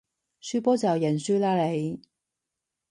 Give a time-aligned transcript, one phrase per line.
[0.41, 2.01] 輸波就認輸啦你